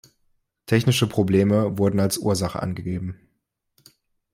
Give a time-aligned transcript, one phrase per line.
[0.65, 3.19] Technische Probleme wurden als Ursache angegeben.